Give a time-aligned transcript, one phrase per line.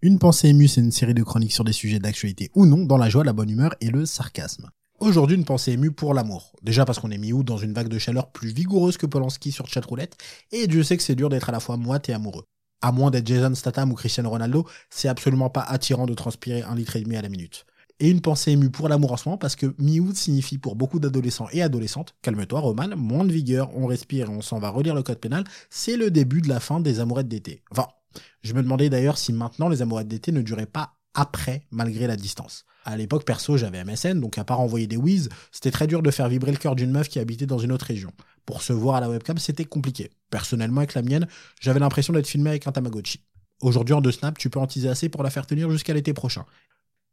[0.00, 2.98] Une pensée émue, c'est une série de chroniques sur des sujets d'actualité ou non, dans
[2.98, 4.70] la joie, la bonne humeur et le sarcasme.
[5.00, 6.52] Aujourd'hui, une pensée émue pour l'amour.
[6.62, 9.66] Déjà parce qu'on est mi-août dans une vague de chaleur plus vigoureuse que Polanski sur
[9.66, 10.16] chatroulette,
[10.52, 12.44] et Dieu sait que c'est dur d'être à la fois moite et amoureux.
[12.80, 16.76] À moins d'être Jason Statham ou Cristiano Ronaldo, c'est absolument pas attirant de transpirer un
[16.76, 17.66] litre et demi à la minute.
[17.98, 21.00] Et une pensée émue pour l'amour en ce moment parce que mi-août signifie pour beaucoup
[21.00, 24.94] d'adolescents et adolescentes, calme-toi Roman, moins de vigueur, on respire et on s'en va relire
[24.94, 27.62] le code pénal, c'est le début de la fin des amourettes d'été.
[28.42, 32.16] Je me demandais d'ailleurs si maintenant les amourettes d'été ne duraient pas après, malgré la
[32.16, 32.64] distance.
[32.84, 36.10] À l'époque, perso, j'avais MSN, donc à part envoyer des whiz, c'était très dur de
[36.10, 38.12] faire vibrer le cœur d'une meuf qui habitait dans une autre région.
[38.46, 40.10] Pour se voir à la webcam, c'était compliqué.
[40.30, 41.26] Personnellement, avec la mienne,
[41.60, 43.20] j'avais l'impression d'être filmé avec un Tamagotchi.
[43.60, 46.14] Aujourd'hui, en deux snaps, tu peux en teaser assez pour la faire tenir jusqu'à l'été
[46.14, 46.44] prochain.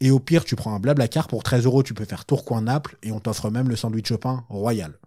[0.00, 2.44] Et au pire, tu prends un blabla car pour 13 euros, tu peux faire tour
[2.44, 4.98] coin Naples et on t'offre même le sandwich au pain royal.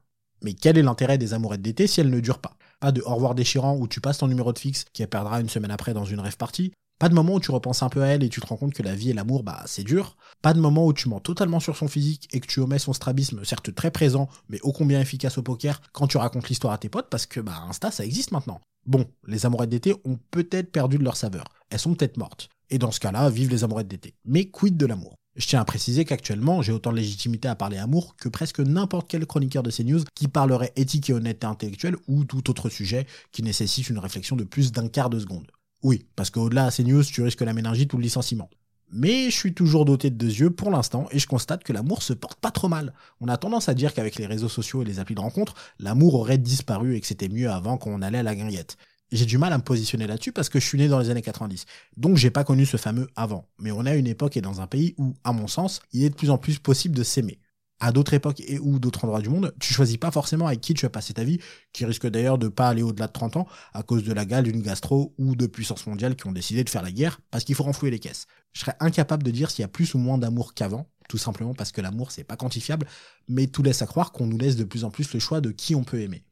[0.44, 2.58] Mais quel est l'intérêt des amourettes d'été si elles ne durent pas?
[2.82, 5.50] Pas de au revoir déchirant où tu passes ton numéro de fixe qui perdra une
[5.50, 6.74] semaine après dans une rêve partie.
[7.00, 8.74] Pas de moment où tu repenses un peu à elle et tu te rends compte
[8.74, 10.18] que la vie et l'amour, bah, c'est dur.
[10.42, 12.94] Pas de moment où tu mens totalement sur son physique et que tu omets son
[12.94, 16.80] strabisme, certes très présent, mais ô combien efficace au poker quand tu racontes l'histoire à
[16.80, 18.62] tes potes parce que, bah, Insta, ça existe maintenant.
[18.88, 21.46] Bon, les amourettes d'été ont peut-être perdu de leur saveur.
[21.70, 22.50] Elles sont peut-être mortes.
[22.72, 24.16] Et dans ce cas-là, vive les amourettes d'été.
[24.26, 25.16] Mais quid de l'amour?
[25.36, 29.08] Je tiens à préciser qu'actuellement, j'ai autant de légitimité à parler amour que presque n'importe
[29.08, 33.42] quel chroniqueur de CNews qui parlerait éthique et honnêteté intellectuelle ou tout autre sujet qui
[33.42, 35.48] nécessite une réflexion de plus d'un quart de seconde.
[35.84, 38.50] Oui, parce qu'au-delà à CNews, tu risques la méningite ou le licenciement.
[38.94, 42.04] Mais je suis toujours doté de deux yeux pour l'instant et je constate que l'amour
[42.04, 42.94] se porte pas trop mal.
[43.22, 46.16] On a tendance à dire qu'avec les réseaux sociaux et les applis de rencontre, l'amour
[46.16, 48.76] aurait disparu et que c'était mieux avant qu'on allait à la guinguette
[49.12, 51.22] j'ai du mal à me positionner là-dessus parce que je suis né dans les années
[51.22, 51.66] 90.
[51.98, 53.50] Donc j'ai pas connu ce fameux avant.
[53.60, 56.10] Mais on a une époque et dans un pays où, à mon sens, il est
[56.10, 57.40] de plus en plus possible de s'aimer.
[57.84, 60.76] À d'autres époques et ou d'autres endroits du monde, tu choisis pas forcément avec qui
[60.76, 61.40] tu vas passer ta vie,
[61.74, 64.44] qui risque d'ailleurs de pas aller au-delà de 30 ans à cause de la gale
[64.44, 67.56] d'une gastro ou de puissances mondiales qui ont décidé de faire la guerre parce qu'il
[67.56, 68.28] faut renflouer les caisses.
[68.54, 71.56] Je serais incapable de dire s'il y a plus ou moins d'amour qu'avant, tout simplement
[71.56, 72.86] parce que l'amour c'est pas quantifiable,
[73.28, 75.50] mais tout laisse à croire qu'on nous laisse de plus en plus le choix de
[75.50, 76.24] qui on peut aimer.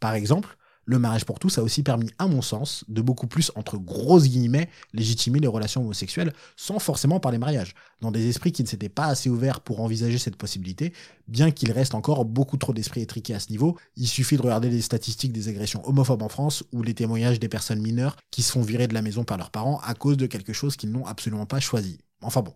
[0.00, 3.52] Par exemple, le mariage pour tous a aussi permis, à mon sens, de beaucoup plus,
[3.54, 8.62] entre grosses guillemets, légitimer les relations homosexuelles sans forcément parler mariage, dans des esprits qui
[8.62, 10.92] ne s'étaient pas assez ouverts pour envisager cette possibilité,
[11.28, 13.78] bien qu'il reste encore beaucoup trop d'esprits étriqués à ce niveau.
[13.96, 17.48] Il suffit de regarder les statistiques des agressions homophobes en France ou les témoignages des
[17.48, 20.26] personnes mineures qui se font virer de la maison par leurs parents à cause de
[20.26, 21.98] quelque chose qu'ils n'ont absolument pas choisi.
[22.22, 22.54] Enfin bon,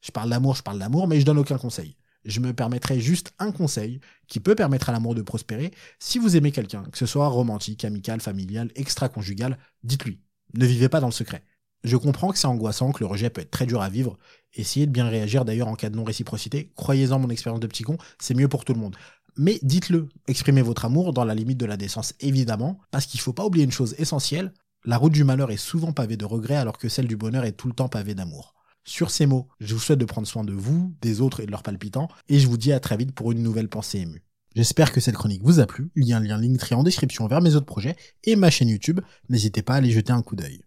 [0.00, 3.32] je parle d'amour, je parle d'amour, mais je donne aucun conseil je me permettrai juste
[3.38, 5.72] un conseil qui peut permettre à l'amour de prospérer.
[5.98, 10.20] Si vous aimez quelqu'un, que ce soit romantique, amical, familial, extra-conjugal, dites-lui.
[10.54, 11.44] Ne vivez pas dans le secret.
[11.84, 14.18] Je comprends que c'est angoissant, que le rejet peut être très dur à vivre.
[14.54, 16.72] Essayez de bien réagir d'ailleurs en cas de non-réciprocité.
[16.74, 18.96] Croyez-en mon expérience de petit con, c'est mieux pour tout le monde.
[19.36, 23.22] Mais dites-le, exprimez votre amour dans la limite de la décence évidemment, parce qu'il ne
[23.22, 24.52] faut pas oublier une chose essentielle,
[24.84, 27.52] la route du malheur est souvent pavée de regrets alors que celle du bonheur est
[27.52, 28.55] tout le temps pavée d'amour.
[28.88, 31.50] Sur ces mots, je vous souhaite de prendre soin de vous, des autres et de
[31.50, 34.22] leurs palpitants, et je vous dis à très vite pour une nouvelle pensée émue.
[34.54, 37.26] J'espère que cette chronique vous a plu, il y a un lien Linktree en description
[37.26, 40.36] vers mes autres projets et ma chaîne YouTube, n'hésitez pas à aller jeter un coup
[40.36, 40.62] d'œil.